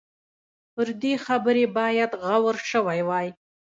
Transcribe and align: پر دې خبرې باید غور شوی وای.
پر 0.73 0.87
دې 1.01 1.13
خبرې 1.25 1.65
باید 1.77 2.11
غور 2.25 2.55
شوی 2.71 2.99
وای. 3.07 3.27